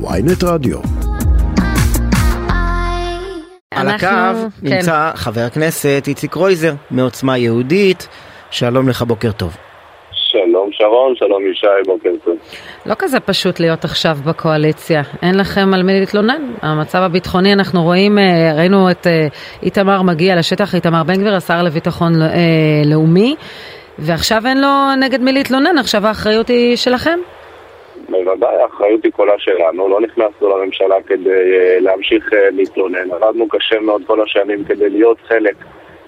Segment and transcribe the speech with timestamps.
[0.00, 0.78] ויינט רדיו.
[3.74, 4.74] על אנחנו- הקו כן.
[4.74, 8.08] נמצא חבר הכנסת איציק קרויזר מעוצמה יהודית.
[8.50, 9.56] שלום לך, בוקר טוב.
[10.12, 12.34] שלום שרון, שלום ישי, בוקר טוב.
[12.86, 16.42] לא כזה פשוט להיות עכשיו בקואליציה, אין לכם על מי להתלונן.
[16.62, 19.26] המצב הביטחוני, אנחנו רואים, אה, ראינו את אה,
[19.62, 22.28] איתמר מגיע לשטח, איתמר בן גביר, השר לביטחון אה,
[22.84, 23.36] לאומי,
[23.98, 24.68] ועכשיו אין לו
[25.00, 27.18] נגד מי להתלונן, עכשיו האחריות היא שלכם.
[28.10, 33.10] בוודאי, האחריות היא כולה שלנו, לא נכנסנו לממשלה כדי אה, להמשיך אה, להתלונן.
[33.10, 35.54] עבדנו קשה מאוד כל השנים כדי להיות חלק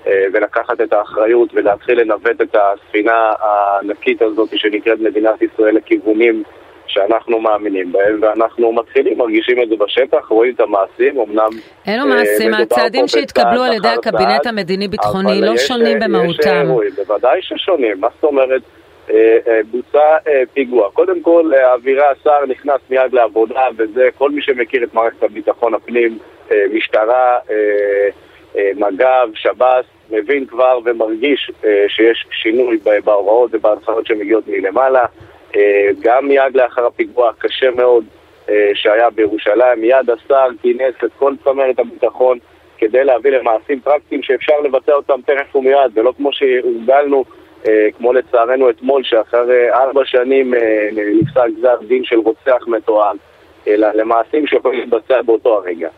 [0.07, 6.43] אה, ולקחת את האחריות ולהתחיל לנווט את הספינה הענקית הזאת שנקראת מדינת ישראל לכיוונים
[6.87, 11.49] שאנחנו מאמינים בהם, ואנחנו מתחילים, מרגישים את זה בשטח, רואים את המעשים, אמנם...
[11.89, 16.67] אלו מעשים, הצעדים שהתקבלו על ידי הקבינט המדיני-ביטחוני לא שונים אה, יש במהותם.
[16.67, 18.63] אירועים, בוודאי ששונים, מה זאת אומרת?
[19.11, 20.91] אה, אה, בוצע אה, פיגוע.
[20.91, 26.19] קודם כל, אבירי השר נכנס מיד לעבודה, וזה כל מי שמכיר את מערכת הביטחון הפנים,
[26.73, 27.39] משטרה,
[28.57, 31.51] מג"ב, שב"ס, מבין כבר ומרגיש
[31.89, 35.07] שיש שינוי בהוראות ובהנחיות שמגיעות מלמעלה.
[36.01, 38.05] גם מיד לאחר הפיגוע הקשה מאוד
[38.75, 42.39] שהיה בירושלים, מיד השר כינס את כל צמרת הביטחון
[42.79, 47.25] כדי להביא למעשים פרקטיים שאפשר לבצע אותם תכף ומיד, ולא כמו שהורגלנו,
[47.97, 53.17] כמו לצערנו אתמול, שאחרי ארבע שנים אה, נפסק גזר דין של רוצח מתועב,
[53.67, 55.89] אלא למעשים שיכולים להתבצע באותו הרגע.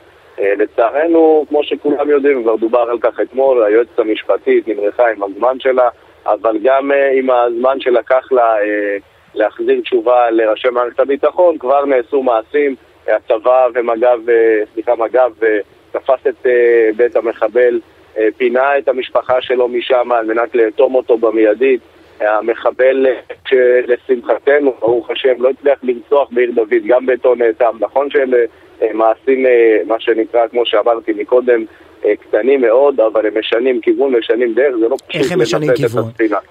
[0.41, 5.61] אה, לצערנו, כמו שכולם יודעים, כבר דובר על כך אתמול, היועצת המשפטית נמרחה עם הזמן
[5.61, 5.89] שלה,
[6.27, 8.97] אבל גם אה, עם הזמן שלקח לה אה,
[9.35, 12.75] להחזיר תשובה לראשי מערכת הביטחון, כבר נעשו מעשים,
[13.09, 15.59] הצבא ומג"ב, אה, סליחה, מג"ב אה,
[15.91, 17.98] תפס את אה, בית המחבל, אה,
[18.37, 21.81] פינה את המשפחה שלו משם על מנת לאטום אותו במיידית.
[22.21, 23.13] המחבל, אה,
[23.49, 27.77] שלשמחתנו, ברוך השם, לא הצליח לרצוח בעיר דוד, גם ביתו נאטם.
[27.81, 28.37] נכון שאלה
[28.83, 31.65] אה, מעשים, אה, מה שנקרא, כמו שאמרתי מקודם,
[32.05, 35.71] אה, קטנים מאוד, אבל הם משנים כיוון, משנים דרך, זה לא פשוט איך הם משנים
[35.77, 36.05] כיוון?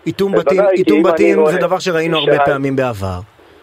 [0.06, 3.20] איתום בתים, אני בתים זה דבר שראינו הרבה פעמים בעבר.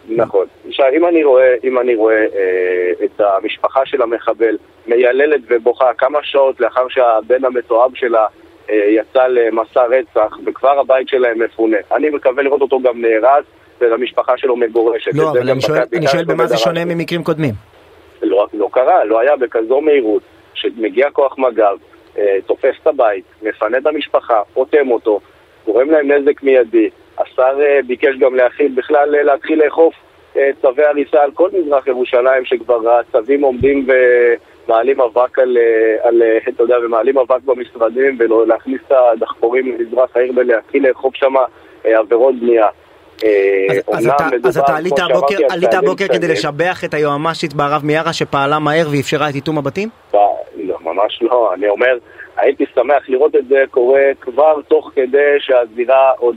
[0.09, 0.45] נכון.
[0.75, 6.19] עכשיו, אם אני רואה, אם אני רואה אה, את המשפחה של המחבל מייללת ובוכה כמה
[6.23, 8.25] שעות לאחר שהבן המתועב שלה
[8.69, 13.45] אה, יצא למסע רצח, וכבר הבית שלהם מפונה, אני מקווה לראות אותו גם נהרס,
[13.81, 15.11] ולמשפחה שלו מגורשת.
[15.13, 16.57] לא, אבל אני שואל- אני שואל במה זה.
[16.57, 17.53] שונה ממקרים קודמים.
[18.21, 20.21] לא, לא קרה, לא היה בכזו מהירות,
[20.53, 21.77] שמגיע כוח מג"ב,
[22.17, 25.19] אה, תופס את הבית, מפנה את המשפחה, אוטם אותו,
[25.65, 26.89] גורם להם נזק מיידי.
[27.17, 29.93] השר אה, ביקש גם להכיל, בכלל אה, להתחיל לאכוף
[30.61, 33.87] צווי הריסה על כל מזרח ירושלים, שכבר הצווים עומדים
[34.67, 40.09] ומעלים אבק על, אה, על אה, אתה יודע, ומעלים אבק במשרדים, ולהכניס את הדחפורים למזרח
[40.17, 41.33] העיר ולהתחיל לאכוף שם
[41.85, 42.67] אה, עבירות בנייה.
[43.93, 46.27] אז- אתה- אז אתה עלית הבוקר, על עלית הבוקר כדי.
[46.27, 49.89] לשבח את היועמ"שית בהרב מיארה שפעלה מהר ואפשרה את איתום הבתים?
[50.13, 51.53] לא, ממש לא.
[51.53, 51.97] אני אומר,
[52.37, 56.35] הייתי שמח לראות את זה קורה כבר תוך כדי שהזירה עוד,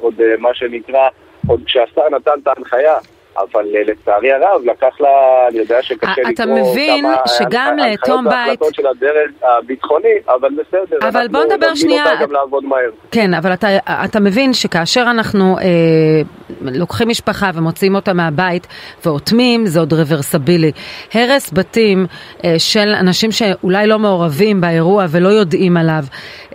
[0.00, 1.08] עוד מה שנקרא,
[1.48, 2.94] עוד כשהשר נתן את ההנחיה.
[3.38, 5.08] אבל אה, לצערי הרב, לקח לה,
[5.48, 9.30] אני יודע שקשה אתה לקרוא מבין כמה שגם הנח- לאטום הנחיות בית- והחלטות של הדרג
[9.42, 10.96] הביטחוני, אבל בסדר.
[11.08, 12.90] אבל אנחנו בוא נדבר שנייה- אותה גם לעבוד מהר.
[13.10, 13.68] כן, אבל אתה,
[14.04, 15.64] אתה מבין שכאשר אנחנו אה,
[16.60, 18.66] לוקחים משפחה ומוציאים אותה מהבית
[19.06, 20.72] ואוטמים, זה עוד רוורסבילי.
[21.14, 22.06] הרס בתים
[22.44, 26.02] אה, של אנשים שאולי לא מעורבים באירוע ולא יודעים עליו.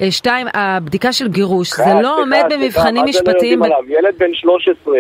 [0.02, 3.62] אה, שתיים, הבדיקה של גירוש, זה לא עומד במבחנים לא משפטיים.
[3.88, 4.94] ילד בן 13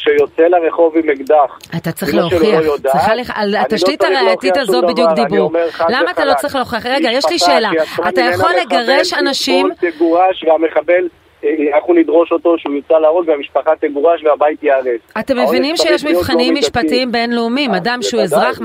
[0.00, 1.58] שיוצא לרחוב עם אקדח.
[1.76, 5.50] אתה צריך לא להוכיח, יודעת, צריכה לך, על לא התשתית הראייתית הזו בדיוק דיברו.
[5.88, 6.34] למה אתה לא.
[6.34, 6.86] צריך להוכיח?
[6.86, 7.70] רגע, יש לי שאלה.
[8.08, 9.68] אתה יכול לגרש אנשים...
[9.80, 11.08] תגורש והמחבל,
[11.74, 15.00] אנחנו נדרוש אותו שהוא יוצא להרוג והמשפחה תגורש והבית ייהרס.
[15.20, 16.54] אתם מבינים שיש לא מבחנים.
[16.54, 18.60] משפטיים בינלאומיים, אה, אדם שהוא אזרח.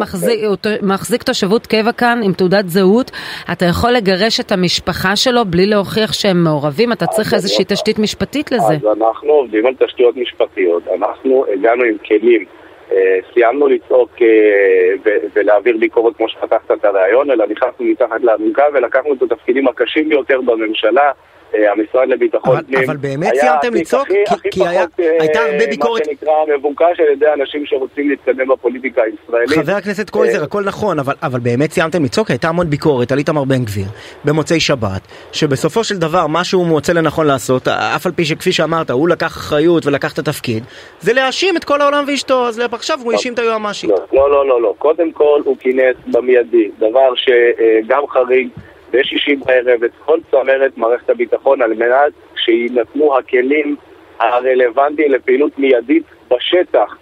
[0.82, 3.12] מחזיק- תושבות קבע כאן עם תעודת זהות,
[3.52, 7.76] אתה יכול לגרש את המשפחה שלו בלי להוכיח שהם מעורבים, אתה צריך אז איזושהי לא.
[7.76, 8.74] תשתית משפטית לזה.
[8.74, 12.46] אז אנחנו עובדים על תשתיות משפטיות, אנחנו הגענו עם כלים,
[12.92, 12.98] אה,
[13.34, 19.22] סיימנו לצעוק אה, ולהעביר ביקורת כמו שפתחת את הרעיון, אלא נכנסנו מתחת לאלונקה ולקחנו את
[19.22, 21.12] התפקידים הקשים ביותר בממשלה.
[21.56, 22.84] אה, המשרד לביטחון פנים.
[22.86, 24.08] אבל באמת סיימתם לצעוק?
[24.28, 24.86] הכי- כי- אה,
[25.20, 29.50] הייתה הרבה ביקורת- מה שנקרא מבוקש על ידי אנשים שרוצים להתקדם בפוליטיקה הישראלית.
[29.66, 33.18] חבר הכנסת קרויזר, אה, הכל נכון, אבל, אבל באמת סיימתם לצעוק, הייתה המון ביקורת על
[33.18, 33.86] איתמר בן גביר
[34.26, 35.02] במוצאי שבת,
[35.32, 39.28] שבסופו של דבר מה שהוא מוצא לנכון לעשות, אף על פי שכפי שאמרת, הוא לקח
[39.28, 40.64] אחריות ולקח את התפקיד,
[41.00, 43.90] זה להאשים את כל העולם ואשתו, אז עכשיו הוא האשים את היועמ"שית.
[43.90, 44.74] לא, לא, לא, לא.
[44.78, 48.48] קודם כל הוא כינס במיידי, דבר שגם חריג,
[48.96, 53.76] בשישי בערב את כל צמרת מערכת הביטחון על מנת שיינתנו הכלים
[54.20, 56.98] הרלוונטיים לפעילות מיידית בשטח.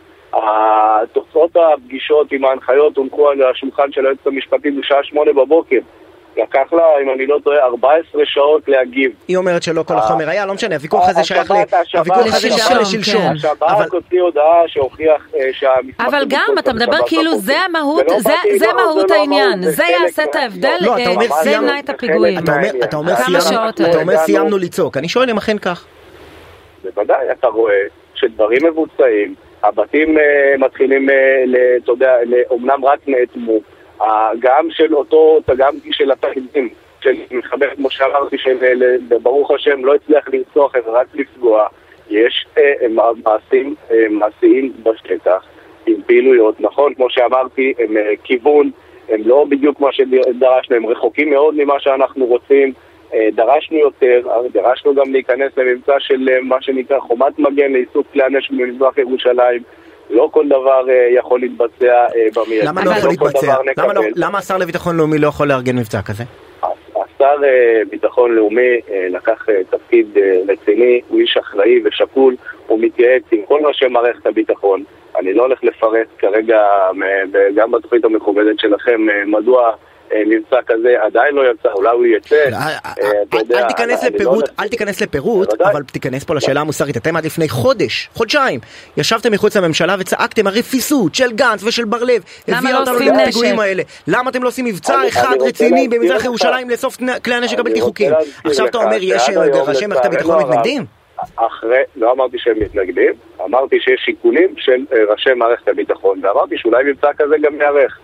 [1.12, 5.80] תוצאות הפגישות עם ההנחיות הונחו על השולחן של היועצת המשפטית בשעה שמונה בבוקר.
[6.38, 9.12] לקח לה, אם אני לא טועה, 14 שעות להגיב.
[9.28, 11.54] היא אומרת שלא כל החומר היה, לא משנה, הוויכוח הזה שייך ל...
[11.98, 13.22] הוויכוח הזה שייך לשלשום.
[13.22, 13.34] כן.
[13.62, 16.08] השב"כ הוציא הודעה שהוכיח אה, שהמסמכים...
[16.08, 18.06] אבל גם, אתה מדבר כאילו זה המהות,
[18.58, 20.96] זה מהות העניין, זה יעשה את ההבדל, לא,
[21.44, 22.40] זה ימנע את הפיגועים.
[22.84, 25.86] אתה אומר סיימנו לצעוק, אני שואל אם אכן כך.
[26.84, 27.82] בוודאי, אתה רואה
[28.16, 31.10] שדברים מבוצעים, הבתים אה, מתחילים,
[31.84, 32.16] אתה יודע,
[32.50, 33.60] אומנם רק נאטמו.
[34.40, 36.70] גם של אותו, גם של התלמידים,
[37.02, 41.68] של מחבר, כמו שאמרתי, שברוך השם לא הצליח לרצוח, רק לפגוע.
[42.10, 42.74] יש אה,
[43.24, 45.46] מעשים אה, מעשיים בשטח
[45.86, 48.72] עם פעילויות, נכון, כמו שאמרתי, הם אה, כיוון,
[49.10, 52.74] הם לא בדיוק מה שדרשנו, הם רחוקים מאוד ממה שאנחנו רוצים.
[53.14, 54.22] אה, דרשנו יותר,
[54.54, 59.64] דרשנו גם להיכנס למבצע של אה, מה שנקרא חומת מגן לאיסוף כלי הנשק במזרח ירושלים.
[60.14, 62.68] לא כל דבר אה, יכול להתבצע אה, במיידי.
[62.68, 63.56] למה לא יכול להתבצע?
[63.78, 66.24] למה, לא, למה השר לביטחון לאומי לא יכול לארגן מבצע כזה?
[66.96, 68.80] השר אה, לאומי
[69.10, 70.18] לקח תפקיד
[70.48, 72.36] רציני, הוא איש אחראי ושקול,
[72.68, 74.84] הוא מתייעץ עם כל ראשי מערכת הביטחון.
[75.20, 76.60] אני לא הולך לפרט כרגע,
[77.56, 79.72] גם בתוכנית המכובדת שלכם, מדוע
[80.28, 82.50] מבצע כזה עדיין לא יצא, אולי הוא יצא.
[82.52, 86.98] לא, אה, אה, אל תיכנס לפירוט, אל תיכנס לפירוט, אבל תיכנס פה לשאלה המוסרית.
[86.98, 88.60] אתם עד לפני חודש, חודשיים,
[88.98, 93.84] ישבתם מחוץ לממשלה וצעקתם הרפיסות של גנץ ושל בר לב, הביאה לא אותנו לפיגועים האלה.
[94.08, 98.14] למה אתם לא עושים מבצע אחד רציני במזרח ירושלים לאסוף כלי הנשק הבלתי חוקיים?
[98.44, 99.30] עכשיו אתה אומר, יש
[99.68, 100.86] ראשי מערכת הביטחון מתנגדים?
[101.36, 103.14] אחרי, לא אמרתי שהם מתנגדים,
[103.46, 108.00] אמרתי שיש שיקולים של ראשי מערכת הביטחון, ואמרתי שאולי מבצע כזה גם ייערך.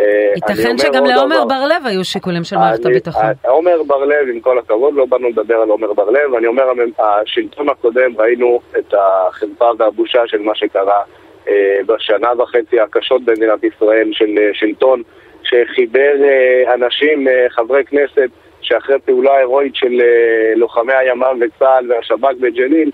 [0.00, 3.22] אה, ייתכן שגם לעומר בר לב היו שיקולים של מערכת הביטחון.
[3.48, 6.64] עומר בר לב, עם כל הכבוד, לא באנו לדבר על עומר בר לב, אני אומר,
[6.98, 11.02] השלטון הקודם, ראינו את החרפה והבושה של מה שקרה
[11.48, 15.02] אה, בשנה וחצי הקשות במדינת ישראל, של אה, שלטון
[15.42, 16.12] שחיבר
[16.74, 18.28] אנשים, חברי כנסת,
[18.60, 20.00] שאחרי פעולה הירואית של
[20.56, 22.90] לוחמי הימ"מ וצה"ל והשב"כ בג'נין,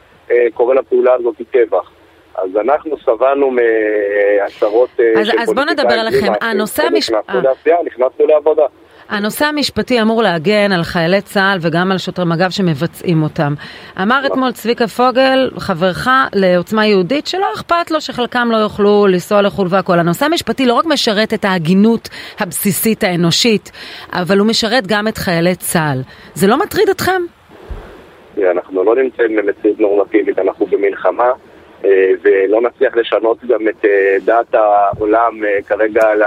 [0.55, 1.91] קורא לפעולה הזאת טבח.
[2.35, 6.33] אז אנחנו סבלנו מעשרות אה, של אז בוא נדבר עליכם.
[6.41, 7.33] הנושא המשפטי...
[7.87, 8.67] נכנסנו לעבודה.
[9.11, 13.55] הנושא המשפטי אמור להגן על חיילי צה"ל וגם על שוטרי מג"ב שמבצעים אותם.
[14.03, 19.67] אמר אתמול צביקה פוגל, חברך לעוצמה יהודית, שלא אכפת לו שחלקם לא יוכלו לנסוע לחו"ל
[19.71, 19.99] והכול.
[19.99, 23.73] הנושא המשפטי לא רק משרת את ההגינות הבסיסית האנושית,
[24.13, 26.03] אבל הוא משרת גם את חיילי צה"ל.
[26.35, 27.23] זה לא מטריד אתכם?
[28.51, 31.31] אנחנו לא נמצאים במציאות נורמטיבית, אנחנו במלחמה.
[31.85, 36.23] אה, ולא נצליח לשנות גם את אה, דעת העולם אה, כרגע על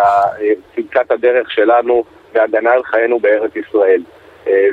[0.76, 2.04] צדקת הדרך שלנו
[2.34, 4.02] והגנה על חיינו בארץ ישראל.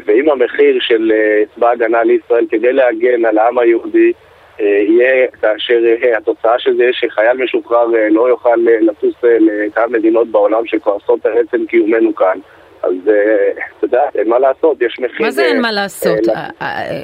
[0.04, 1.12] ואם המחיר של
[1.54, 4.12] צבא הגנה לישראל כדי להגן על העם היהודי
[4.58, 5.80] יהיה כאשר
[6.16, 12.14] התוצאה של זה שחייל משוחרר לא יוכל לטוס לכמה מדינות בעולם עושות את עצם קיומנו
[12.14, 12.38] כאן,
[12.82, 15.26] אז אה, אתה יודע, אין מה לעשות, יש מחיר...
[15.26, 16.28] מה זה אין מה לעשות?
[16.62, 16.98] אה,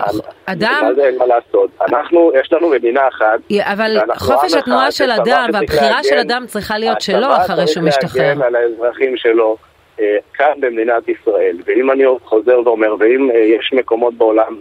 [0.46, 0.82] אדם...
[0.82, 1.70] מה זה אין מה לעשות?
[1.88, 3.38] אנחנו, יש לנו מדינה אחת...
[3.60, 8.06] אבל חופש התנועה של אדם והבחירה של אדם צריכה להיות שלו אחרי שהוא משתחרר.
[8.08, 9.56] הצבא צריך להגן על האזרחים שלו
[10.00, 11.56] אה, כאן במדינת ישראל.
[11.64, 14.56] ואם אני חוזר ואומר, ואם יש מקומות בעולם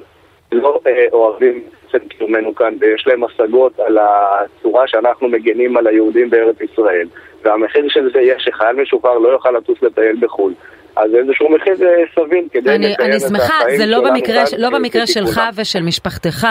[0.51, 0.79] לא
[1.13, 1.63] אוהבים
[1.95, 7.07] את קיומנו כאן ויש להם השגות על הצורה שאנחנו מגנים על היהודים בארץ ישראל
[7.43, 10.53] והמחיר של זה יהיה שחייל משוחרר לא יוכל לטוס לטייל בחו"ל
[10.95, 15.07] אז איזשהו מחיר אה, סביר כדי אני, לקיים אני שמחה, זה לא במקרה, לא במקרה
[15.07, 16.47] שלך ושל משפחתך,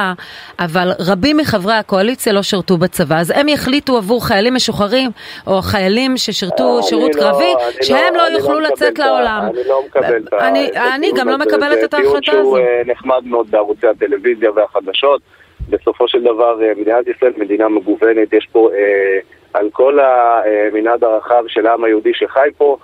[0.58, 5.10] אבל רבים מחברי הקואליציה לא שירתו בצבא, אז הם יחליטו עבור חיילים משוחררים,
[5.46, 9.42] או חיילים ששירתו שירות לא, קרבי, שהם לא, לא יוכלו לא לצאת לעולם.
[9.50, 12.42] אני לא מקבל את אני, אני גם לא מקבלת את ההחלטה הזו.
[12.42, 15.20] שהוא אה, נחמד מאוד בערוצי הטלוויזיה והחדשות.
[15.68, 19.18] בסופו של דבר אה, מדינת ישראל מדינה מגוונת, יש פה אה,
[19.54, 22.76] על כל המנעד הרחב של העם היהודי שחי פה,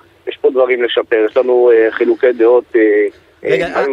[0.53, 2.65] פה דברים לשפר, יש לנו אה, חילוקי דעות.
[2.77, 2.81] אה,
[3.45, 3.85] אה, רגע, על,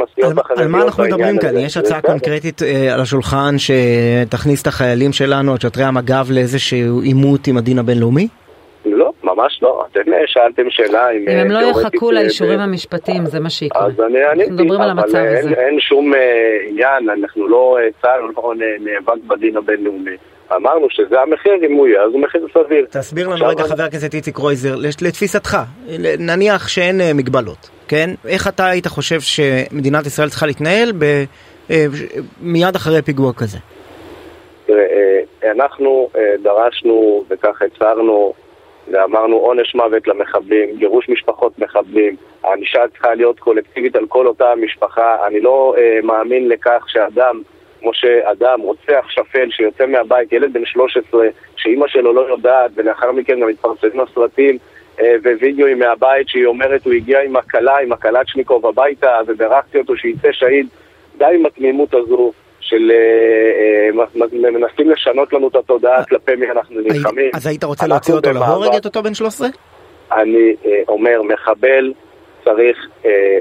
[0.58, 1.58] על מה אנחנו מדברים כאן?
[1.58, 2.62] יש הצעה קונקרטית
[2.94, 8.28] על השולחן שתכניס את החיילים שלנו, את שוטרי המג"ב לאיזשהו עימות עם הדין הבינלאומי?
[8.86, 9.86] לא, ממש לא.
[9.92, 11.26] אתם שאלתם שאלה אם...
[11.30, 13.86] אם הם לא יחכו לאישורים המשפטיים, זה מה שיקרה.
[13.86, 16.14] אז אני עניתי, אבל אין שום
[16.70, 20.18] עניין, אנחנו לא, צה"ל לא נאבק בדין הבינלאומי.
[20.56, 22.86] אמרנו שזה המחיר, אם הוא יהיה, אז הוא מחיר סביר.
[22.90, 25.58] תסביר לנו רגע, חבר הכנסת איציק קרויזר, לתפיסתך,
[26.20, 28.10] נניח שאין אה, מגבלות, כן?
[28.28, 31.04] איך אתה היית חושב שמדינת ישראל צריכה להתנהל ב...
[31.72, 31.86] אה,
[32.42, 33.58] מיד אחרי פיגוע כזה?
[34.66, 34.86] תראה,
[35.44, 36.10] אה, אנחנו
[36.42, 38.34] דרשנו וכך הצהרנו
[38.92, 45.28] ואמרנו עונש מוות למחבלים, גירוש משפחות מחבלים, הענישה צריכה להיות קולקטיבית על כל אותה משפחה.
[45.28, 47.42] אני לא מאמין לכך שאדם
[47.80, 53.40] כמו שאדם, רוצח שפל שיוצא מהבית, ילד בן 13, שאימא שלו לא יודעת, ולאחר מכן
[53.40, 54.58] גם מתפרסמים הסרטים
[55.02, 60.32] אה, ווידאוים מהבית שהיא אומרת, הוא הגיע עם הכלה, עם הקלצ'ניקוב הביתה, ובירכתי אותו שיצא
[60.32, 60.68] שהיד.
[61.18, 62.32] די עם התמימות הזו.
[62.60, 64.02] של אה,
[64.44, 67.30] אה, מנסים לשנות לנו את התודעה כלפי מי אנחנו נלחמים.
[67.34, 69.48] אז היית רוצה להוציא אותו להורג את אותו בן 13?
[70.12, 70.56] אני
[70.88, 71.94] אומר, מחבל
[72.44, 72.88] צריך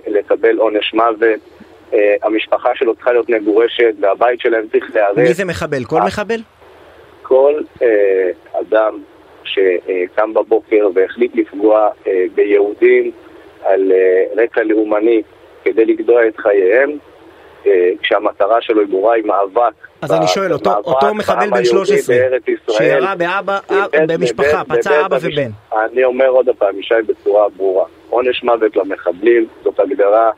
[0.06, 1.55] לקבל עונש מוות.
[2.22, 5.18] המשפחה שלו צריכה להיות מגורשת והבית שלהם צריך להיהרס.
[5.18, 5.84] מי זה מחבל?
[5.84, 6.40] כל מחבל?
[7.22, 7.54] כל
[8.60, 8.98] אדם
[9.44, 11.88] שקם בבוקר והחליט לפגוע
[12.34, 13.10] ביהודים
[13.64, 13.92] על
[14.36, 15.22] רקע לאומני
[15.64, 16.90] כדי לגדוע את חייהם,
[18.02, 19.72] כשהמטרה שלו היא ברורה, היא מאבק.
[20.02, 22.16] אז אני שואל, אותו, אותו מחבל בן 13,
[22.70, 23.58] שירה באבא,
[24.08, 25.50] במשפחה, פצע אבא ובן.
[25.92, 30.30] אני אומר עוד פעם, ישי בצורה ברורה, עונש מוות למחבלים, זאת הגדרה,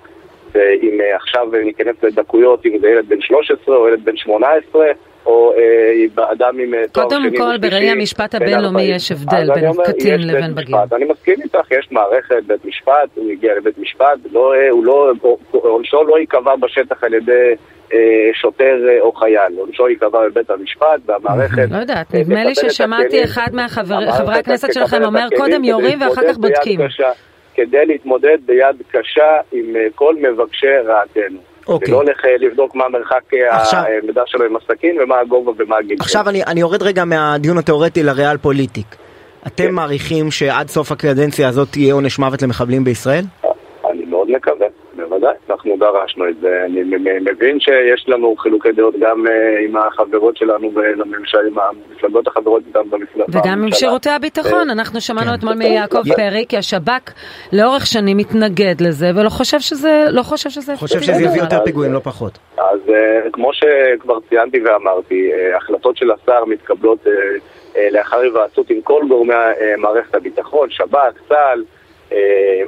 [0.53, 4.87] ואם עכשיו ניכנס לדקויות, אם זה ילד בן 13 או ילד בן 18,
[5.27, 7.19] או אה, אדם עם תואר שני.
[7.19, 10.77] קודם כל, בראי המשפט הבינלאומי יש הבדל בין קטין לבין בגיר.
[10.97, 15.13] אני מסכים איתך, יש מערכת בית משפט, הוא הגיע לבית משפט, לא, הוא לא,
[15.53, 17.55] עונשו לא ייקבע בשטח על ידי
[17.93, 17.99] אה,
[18.33, 21.71] שוטר אה, או חייל, עונשו ייקבע בבית המשפט והמערכת...
[21.71, 26.81] לא יודעת, נדמה לי ששמעתי אחד מחברי הכנסת שלכם אומר קודם יורים ואחר כך בודקים.
[27.59, 31.39] כדי להתמודד ביד קשה עם כל מבקשי רעתנו.
[31.69, 31.95] אוקיי.
[31.95, 33.23] ולא הולך לבדוק מה המרחק
[33.53, 35.97] המידע שלו עם הסכין ומה הגובה ומה הגיל.
[36.01, 38.87] עכשיו אני, אני יורד רגע מהדיון התיאורטי לריאל פוליטיק.
[39.47, 39.71] אתם כן.
[39.71, 43.25] מעריכים שעד סוף הקדנציה הזאת תהיה עונש מוות למחבלים בישראל?
[45.29, 46.63] בוודאי, אנחנו דרשנו את זה.
[46.65, 46.83] אני
[47.21, 52.85] מבין שיש לנו חילוקי דעות גם אה, עם החברות שלנו בממשלה, עם המפלגות החברות איתנו
[52.85, 53.25] במפלגה.
[53.29, 55.35] וגם עם שירותי הביטחון, אה, אנחנו שמענו כן.
[55.35, 57.13] אתמול מיעקב פרי, כי השב"כ
[57.53, 60.77] לאורך שנים מתנגד לזה, ולא חושב שזה, לא חושב שזה...
[60.77, 62.39] חושב שזה יביא יותר פיגועים, לא פחות.
[62.59, 67.07] אז אה, כמו שכבר ציינתי ואמרתי, החלטות של השר מתקבלות
[67.91, 69.35] לאחר היוועצות עם כל גורמי
[69.79, 71.65] מערכת הביטחון, שב"כ, צה"ל,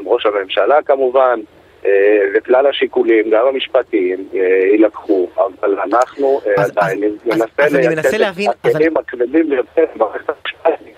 [0.07, 1.41] ראש הממשלה כמובן.
[1.87, 1.91] אה,
[2.35, 4.41] וכלל השיקולים, גם המשפטיים, אה,
[4.73, 7.69] יילקחו, אבל אנחנו אה, עדיין ננסה
[8.19, 10.91] לייצג את הכלים הכבדים ביותר במערכת המשפטית.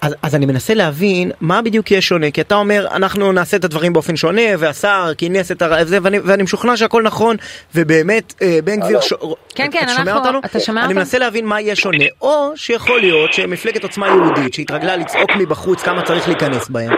[0.00, 3.64] אז, אז אני מנסה להבין מה בדיוק יהיה שונה, כי אתה אומר אנחנו נעשה את
[3.64, 7.36] הדברים באופן שונה והשר כינס את זה ואני, ואני משוכנע שהכל נכון
[7.74, 9.12] ובאמת אה, בן גביר, ש...
[9.54, 10.38] כן כן, אנחנו, אותנו?
[10.38, 10.92] אתה שומע אותנו?
[10.92, 15.82] אני מנסה להבין מה יהיה שונה, או שיכול להיות שמפלגת עוצמה יהודית שהתרגלה לצעוק מבחוץ
[15.82, 16.92] כמה צריך להיכנס בהם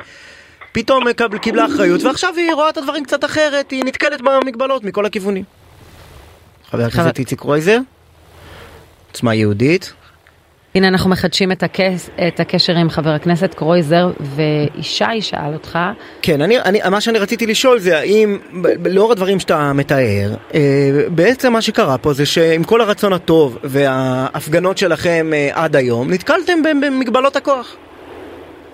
[0.73, 1.05] פתאום
[1.41, 5.45] קיבלה אחריות ועכשיו היא רואה את הדברים קצת אחרת, היא נתקלת במגבלות מכל הכיוונים.
[6.71, 7.79] חבר הכנסת איציק קרויזר,
[9.11, 9.93] עוצמה יהודית.
[10.75, 15.79] הנה אנחנו מחדשים את, הקס, את הקשר עם חבר הכנסת קרויזר וישי שאל אותך.
[16.23, 18.39] כן, אני, אני, מה שאני רציתי לשאול זה האם
[18.85, 20.61] לאור הדברים שאתה מתאר, אה,
[21.09, 26.63] בעצם מה שקרה פה זה שעם כל הרצון הטוב וההפגנות שלכם אה, עד היום, נתקלתם
[26.63, 27.77] במגבלות הכוח.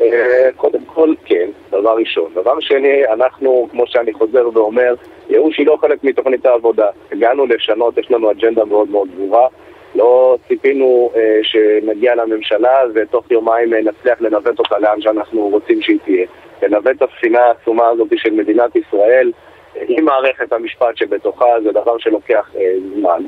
[0.01, 2.31] אה, קודם כל, כן, דבר ראשון.
[2.35, 4.95] דבר שני, אנחנו, כמו שאני חוזר ואומר,
[5.31, 6.89] ייאוש היא לא חלק מתוכנית העבודה.
[7.13, 9.49] הגענו לשנות, יש לנו אג'נדה מאוד מאוד ברורה.
[9.95, 15.99] לא ציפינו אה, שנגיע לממשלה ותוך יומיים אה, נצליח לנווט אותה לאן שאנחנו רוצים שהיא
[16.05, 16.27] תהיה.
[16.63, 19.33] לנווט את הספינה העצומה הזאת של מדינת ישראל
[19.77, 23.23] אה, עם מערכת המשפט שבתוכה זה דבר שלוקח אה, זמן.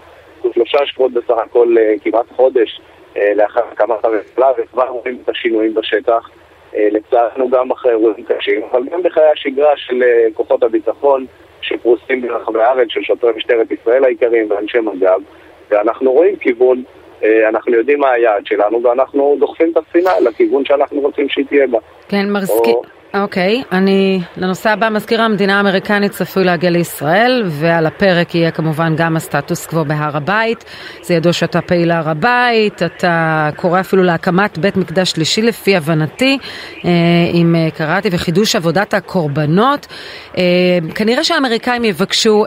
[0.55, 2.81] שלושה שבועות בסך הכל, אה, כמעט חודש
[3.17, 6.31] אה, לאחר הקמת הממשלה, וכבר רואים את השינויים בשטח.
[6.77, 11.27] אה, לצערנו גם אחרי אירועים קשים, אבל גם בחיי השגרה של אה, כוחות הביטחון
[11.61, 15.21] שפרוסים ברחבי הארץ, של שוטרי משטרת ישראל היקרים ואנשי מג"ב,
[15.71, 16.83] ואנחנו רואים כיוון,
[17.23, 21.67] אה, אנחנו יודעים מה היעד שלנו, ואנחנו דוחפים את הספינה לכיוון שאנחנו רוצים שהיא תהיה
[21.67, 21.79] בה.
[22.09, 22.71] כן, מרסקי...
[22.73, 22.83] או...
[23.15, 28.95] אוקיי, okay, אני לנושא הבא, מזכיר המדינה האמריקנית צפוי להגיע לישראל ועל הפרק יהיה כמובן
[28.97, 30.65] גם הסטטוס קוו בהר הבית.
[31.03, 36.38] זה ידוע שאתה פעיל הר הבית, אתה קורא אפילו להקמת בית מקדש שלישי לפי הבנתי,
[36.85, 36.91] אה,
[37.33, 39.87] אם אה, קראתי, וחידוש עבודת הקורבנות.
[40.38, 40.43] אה,
[40.95, 42.45] כנראה שהאמריקאים יבקשו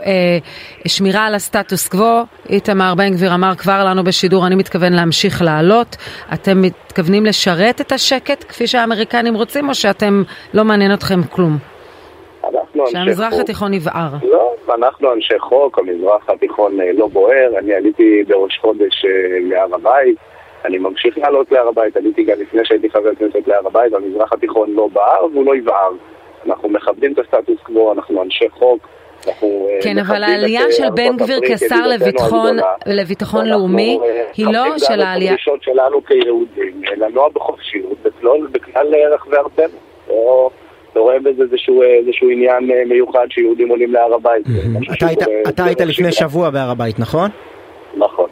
[0.86, 2.24] שמירה על הסטטוס קוו.
[2.50, 5.96] איתמר בן גביר אמר כבר לנו בשידור, אני מתכוון להמשיך לעלות.
[6.32, 10.22] אתם מתכוונים לשרת את השקט כפי שהאמריקנים רוצים, או שאתם
[10.54, 11.56] לא מעניין אתכם כלום?
[12.86, 14.08] שהמזרח התיכון יבער.
[14.22, 19.74] לא, אנחנו אנשי חוק, המזרח התיכון אה, לא בוער, אני עליתי בראש חודש אה, להר
[19.74, 20.16] הבית,
[20.64, 24.70] אני ממשיך לעלות להר הבית, עליתי גם לפני שהייתי חבר כנסת להר הבית, המזרח התיכון
[24.70, 25.92] לא בער והוא לא יבער.
[26.46, 28.88] אנחנו מכבדים את הסטטוס קוו, אנחנו אנשי חוק.
[29.28, 29.32] אה,
[29.82, 31.86] כן, אבל העלייה של בן גביר כשר
[32.86, 33.98] לביטחון לאומי
[34.36, 35.32] היא לא של העלייה...
[35.32, 37.98] אנחנו דרישות שלנו כיהודים, לנוע בחופשיות
[38.52, 39.78] בכלל רחבי ארצנו.
[40.08, 40.50] לא,
[40.96, 44.46] לא רואה בזה איזשהו, איזשהו עניין אה, מיוחד שיהודים עולים להר הבית.
[45.48, 47.30] אתה היית לפני שבוע בהר הבית, נכון?
[47.96, 48.26] נכון.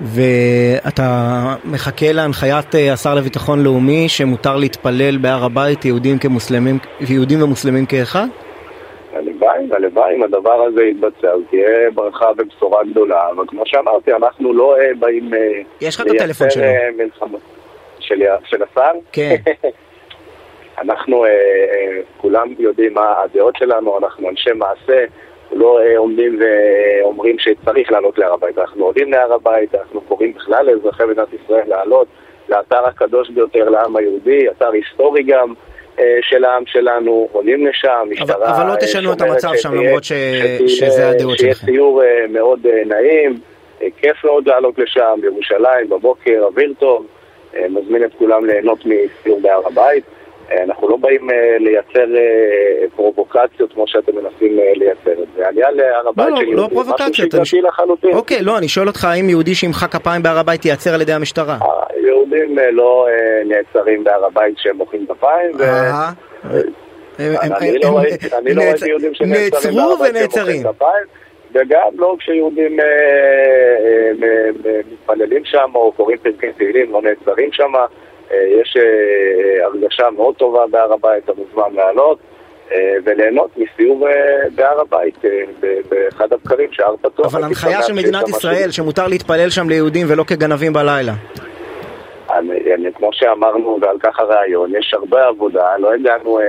[0.00, 7.86] ואתה מחכה להנחיית אה, השר לביטחון לאומי שמותר להתפלל בהר הבית יהודים כמוסלמים, יהודים ומוסלמים
[7.86, 8.26] כאחד?
[9.56, 14.76] הלוואי, הלוואי אם הדבר הזה יתבצע, תהיה ברכה ובשורה גדולה, אבל כמו שאמרתי, אנחנו לא
[14.78, 16.64] אה, באים אה, יש לך את הטלפון שלו.
[16.96, 17.40] מלחמות.
[18.00, 18.92] של, של השר?
[19.12, 19.36] כן.
[20.82, 25.04] אנחנו אה, אה, כולם יודעים מה הדעות שלנו, אנחנו אנשי מעשה,
[25.52, 30.66] לא אה, עומדים ואומרים שצריך לעלות להר הבית, אנחנו עולים להר הבית, אנחנו קוראים בכלל
[30.66, 32.08] לאזרחי מדינת ישראל לעלות
[32.48, 35.54] לאתר הקדוש ביותר לעם היהודי, אתר היסטורי גם.
[36.20, 38.56] של העם שלנו, עולים לשם, משטרה...
[38.56, 40.12] אבל, לא תשנו את המצב שם למרות ש...
[40.66, 41.54] שזה הדעות שלכם.
[41.54, 43.38] שיהיה ציור מאוד נעים,
[43.78, 47.06] כיף מאוד לעלות לשם, בירושלים, בבוקר, אוויר טוב,
[47.68, 50.04] מזמין את כולם ליהנות מסיור בהר הבית.
[50.50, 55.48] אה, אנחנו לא באים אה, לייצר אה, פרובוקציות כמו שאתם מנסים לייצר את זה.
[55.48, 57.34] עלייה להר הבית לא, של לא, לא פרובוקציות.
[57.34, 58.10] משהו שגרתי לחלוטין.
[58.12, 61.58] אוקיי, לא, אני שואל אותך האם יהודי שימחא כפיים בהר הבית ייעצר על ידי המשטרה?
[62.36, 63.08] יהודים לא
[63.44, 65.50] נעצרים בהר הבית שהם מוחאים כפיים.
[68.38, 71.06] אני לא ראיתי יהודים שנעצרים בהר הבית שהם מוחאים כפיים.
[71.54, 72.76] וגם לא כשיהודים
[74.92, 77.72] מתפללים שם או קוראים פרקי תהילים, לא נעצרים שם.
[78.32, 82.18] אה, יש אה, הרגשה מאוד טובה בהר הבית, אתה מוזמן לעלות.
[82.72, 84.08] אה, וליהנות מסיור
[84.54, 85.18] בהר הבית,
[85.88, 87.34] באחד הבקרים שהר פתוח.
[87.34, 91.12] אבל הנחיה של מדינת ישראל שמותר להתפלל שם ליהודים ולא כגנבים בלילה.
[93.06, 96.44] כמו שאמרנו, ועל כך הרעיון, יש הרבה עבודה, לא הגענו אה,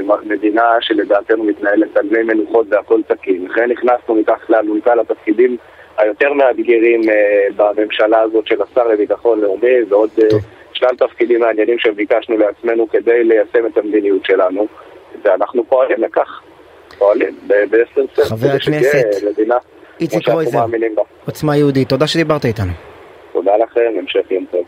[0.00, 3.46] למדינה שלדעתנו מתנהלת על מי מנוחות והכל תקין.
[3.50, 5.56] לכן נכנסנו מתחת לאלונקה לתפקידים
[5.98, 10.10] היותר מאתגרים אה, בממשלה הזאת של השר לביטחון לאומי ועוד...
[10.22, 10.38] אה,
[10.72, 14.66] שלל תפקידים מעניינים שביקשנו לעצמנו כדי ליישם את המדיניות שלנו,
[15.24, 16.40] ואנחנו פועלים לכך,
[16.98, 18.26] פועלים בעשר סרט.
[18.26, 19.04] חבר הכנסת
[20.00, 20.64] איציק קרויזר,
[21.26, 22.72] עוצמה יהודית, תודה שדיברת איתנו.
[23.32, 24.64] תודה לכם, המשך יום טוב.